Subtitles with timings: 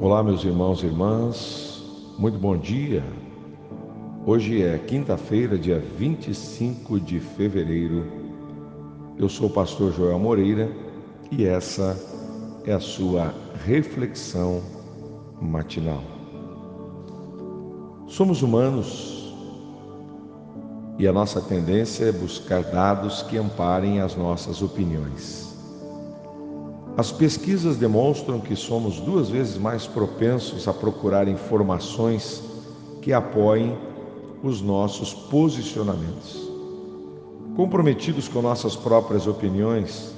[0.00, 1.82] Olá, meus irmãos e irmãs,
[2.16, 3.02] muito bom dia.
[4.24, 8.06] Hoje é quinta-feira, dia 25 de fevereiro.
[9.18, 10.70] Eu sou o pastor Joel Moreira
[11.32, 11.98] e essa
[12.64, 13.34] é a sua
[13.64, 14.62] reflexão
[15.42, 16.04] matinal.
[18.06, 19.34] Somos humanos
[20.96, 25.57] e a nossa tendência é buscar dados que amparem as nossas opiniões.
[26.98, 32.42] As pesquisas demonstram que somos duas vezes mais propensos a procurar informações
[33.00, 33.78] que apoiem
[34.42, 36.50] os nossos posicionamentos.
[37.54, 40.12] Comprometidos com nossas próprias opiniões,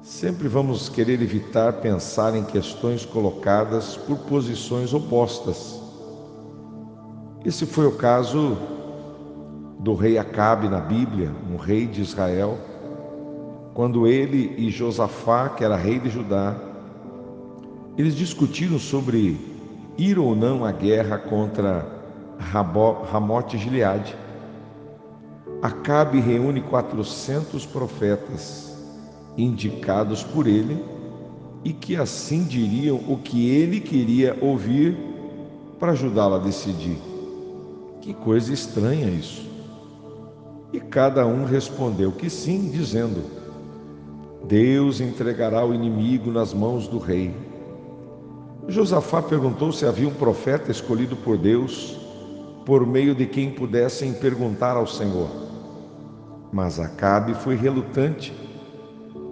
[0.00, 5.82] sempre vamos querer evitar pensar em questões colocadas por posições opostas.
[7.44, 8.56] Esse foi o caso
[9.80, 12.56] do rei Acabe na Bíblia, um rei de Israel
[13.78, 16.56] quando ele e Josafá, que era rei de Judá,
[17.96, 19.38] eles discutiram sobre
[19.96, 21.86] ir ou não à guerra contra
[22.40, 24.16] Ramote Gileade.
[25.62, 28.76] Acabe reúne 400 profetas
[29.36, 30.84] indicados por ele
[31.62, 34.98] e que assim diriam o que ele queria ouvir
[35.78, 36.98] para ajudá-lo a decidir.
[38.00, 39.48] Que coisa estranha isso.
[40.72, 43.38] E cada um respondeu que sim, dizendo:
[44.48, 47.36] Deus entregará o inimigo nas mãos do rei.
[48.66, 52.00] Josafá perguntou se havia um profeta escolhido por Deus,
[52.64, 55.28] por meio de quem pudessem perguntar ao Senhor.
[56.50, 58.32] Mas Acabe foi relutante,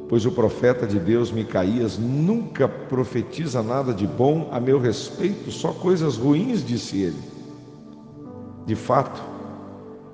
[0.07, 5.73] pois o profeta de Deus Micaías nunca profetiza nada de bom a meu respeito, só
[5.73, 7.23] coisas ruins, disse ele.
[8.67, 9.23] De fato,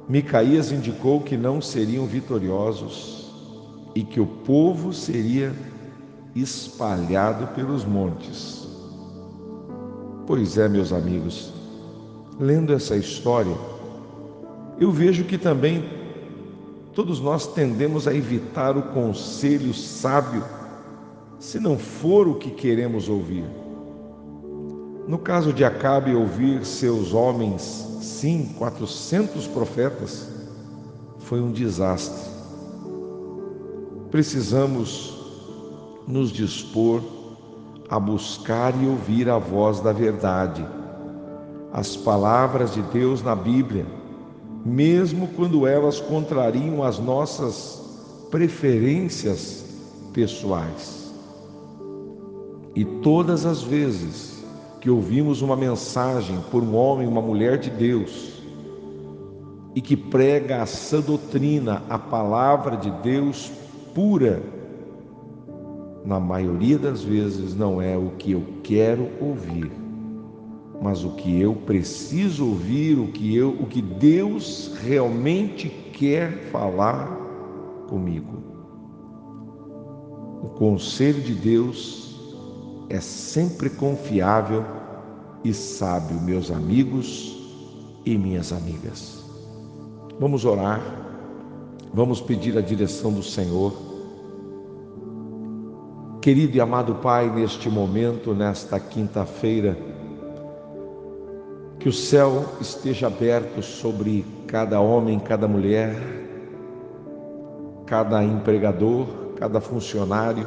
[0.08, 3.21] Micaías indicou que não seriam vitoriosos
[3.94, 5.54] e que o povo seria
[6.34, 8.66] espalhado pelos montes.
[10.26, 11.52] Pois é, meus amigos,
[12.38, 13.54] lendo essa história,
[14.78, 15.84] eu vejo que também
[16.94, 20.44] todos nós tendemos a evitar o conselho sábio
[21.38, 23.44] se não for o que queremos ouvir.
[25.06, 27.62] No caso de Acabe ouvir seus homens,
[28.00, 30.28] sim, 400 profetas,
[31.18, 32.31] foi um desastre
[34.12, 35.14] precisamos
[36.06, 37.00] nos dispor
[37.88, 40.64] a buscar e ouvir a voz da verdade,
[41.72, 43.86] as palavras de Deus na Bíblia,
[44.66, 47.82] mesmo quando elas contrariam as nossas
[48.30, 49.64] preferências
[50.12, 51.10] pessoais.
[52.76, 54.44] E todas as vezes
[54.78, 58.42] que ouvimos uma mensagem por um homem, uma mulher de Deus,
[59.74, 63.50] e que prega a sã doutrina, a palavra de Deus
[63.94, 64.42] pura,
[66.04, 69.70] na maioria das vezes não é o que eu quero ouvir,
[70.80, 77.06] mas o que eu preciso ouvir, o que eu, o que Deus realmente quer falar
[77.88, 78.42] comigo.
[80.42, 82.20] O conselho de Deus
[82.88, 84.64] é sempre confiável
[85.44, 87.38] e sábio, meus amigos
[88.04, 89.24] e minhas amigas.
[90.18, 91.01] Vamos orar
[91.94, 93.74] Vamos pedir a direção do Senhor.
[96.22, 99.76] Querido e amado Pai, neste momento, nesta quinta-feira,
[101.78, 105.94] que o céu esteja aberto sobre cada homem, cada mulher,
[107.84, 110.46] cada empregador, cada funcionário,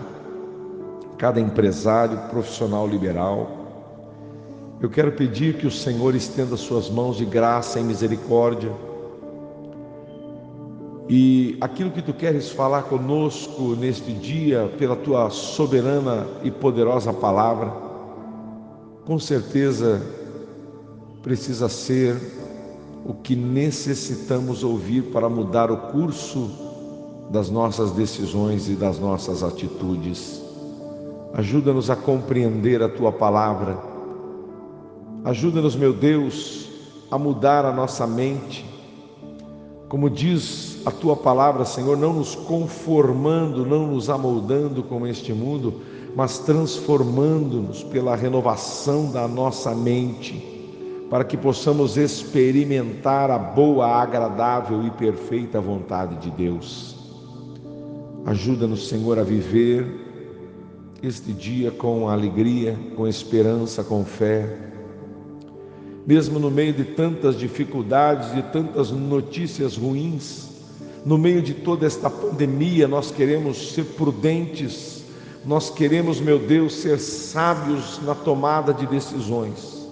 [1.16, 3.52] cada empresário, profissional liberal.
[4.82, 8.95] Eu quero pedir que o Senhor estenda suas mãos de graça e misericórdia
[11.08, 17.72] e aquilo que tu queres falar conosco neste dia, pela tua soberana e poderosa palavra,
[19.06, 20.02] com certeza
[21.22, 22.20] precisa ser
[23.06, 26.50] o que necessitamos ouvir para mudar o curso
[27.30, 30.42] das nossas decisões e das nossas atitudes.
[31.34, 33.78] Ajuda-nos a compreender a tua palavra.
[35.24, 36.68] Ajuda-nos, meu Deus,
[37.12, 38.75] a mudar a nossa mente
[39.88, 45.82] como diz a tua palavra, Senhor, não nos conformando, não nos amoldando com este mundo,
[46.16, 50.54] mas transformando-nos pela renovação da nossa mente,
[51.10, 56.96] para que possamos experimentar a boa, agradável e perfeita vontade de Deus.
[58.26, 60.04] Ajuda-nos, Senhor, a viver
[61.04, 64.74] este dia com alegria, com esperança, com fé
[66.06, 70.50] mesmo no meio de tantas dificuldades, de tantas notícias ruins,
[71.06, 74.96] no meio de toda esta pandemia, nós queremos ser prudentes,
[75.46, 79.88] Nós queremos, meu Deus, ser sábios na tomada de decisões.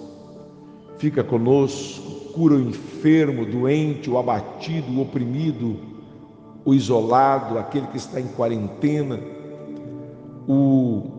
[0.97, 5.77] Fica conosco, cura o enfermo, doente, o abatido, o oprimido,
[6.65, 9.19] o isolado, aquele que está em quarentena,
[10.47, 11.12] o,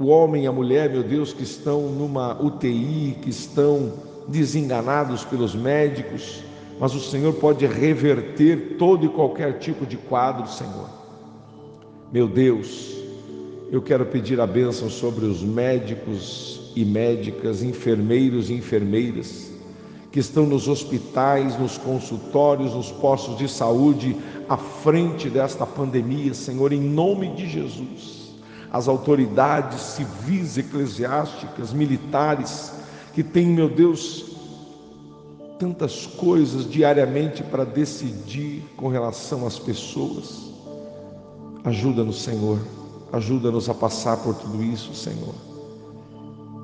[0.00, 3.92] o homem e a mulher, meu Deus, que estão numa UTI, que estão
[4.26, 6.42] desenganados pelos médicos,
[6.80, 10.88] mas o Senhor pode reverter todo e qualquer tipo de quadro, Senhor.
[12.10, 12.96] Meu Deus,
[13.70, 19.50] eu quero pedir a bênção sobre os médicos e médicas, enfermeiros e enfermeiras
[20.10, 24.16] que estão nos hospitais, nos consultórios, nos postos de saúde,
[24.48, 28.19] à frente desta pandemia, Senhor, em nome de Jesus.
[28.72, 32.72] As autoridades civis, eclesiásticas, militares,
[33.12, 34.30] que têm, meu Deus,
[35.58, 40.50] tantas coisas diariamente para decidir com relação às pessoas.
[41.62, 42.58] Ajuda-nos, Senhor,
[43.12, 45.34] ajuda-nos a passar por tudo isso, Senhor.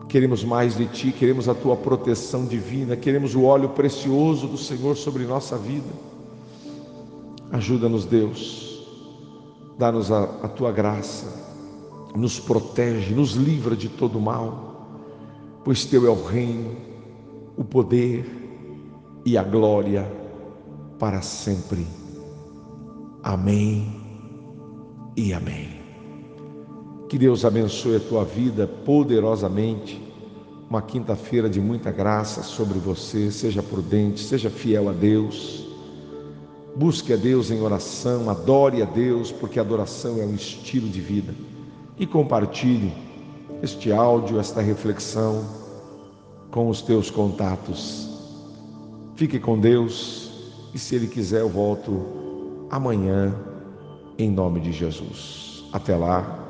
[0.08, 4.96] Queremos mais de Ti, queremos a Tua proteção divina, queremos o óleo precioso do Senhor
[4.96, 5.90] sobre nossa vida.
[7.52, 8.82] Ajuda-nos, Deus,
[9.76, 11.26] dá-nos a, a Tua graça,
[12.16, 14.88] nos protege, nos livra de todo mal,
[15.64, 16.76] pois Teu é o reino,
[17.56, 18.46] o poder,
[19.26, 20.08] e a glória
[21.00, 21.84] para sempre.
[23.24, 24.00] Amém
[25.16, 25.80] e amém.
[27.08, 30.00] Que Deus abençoe a tua vida poderosamente.
[30.70, 33.32] Uma quinta-feira de muita graça sobre você.
[33.32, 35.66] Seja prudente, seja fiel a Deus.
[36.76, 41.34] Busque a Deus em oração, adore a Deus, porque adoração é um estilo de vida.
[41.98, 42.92] E compartilhe
[43.62, 45.44] este áudio, esta reflexão
[46.50, 48.06] com os teus contatos
[49.16, 50.30] Fique com Deus
[50.74, 53.34] e se Ele quiser eu volto amanhã
[54.18, 55.64] em nome de Jesus.
[55.72, 56.45] Até lá.